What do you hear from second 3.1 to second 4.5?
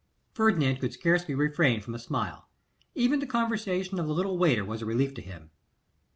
the conversation of the little